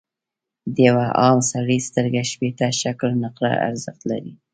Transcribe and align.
د 0.73 0.75
یوه 0.87 1.05
عام 1.21 1.39
سړي 1.51 1.77
سترګه 1.87 2.21
شپیته 2.31 2.67
شِکِل 2.79 3.11
نقره 3.23 3.53
ارزښت 3.69 4.01
لري. 4.11 4.33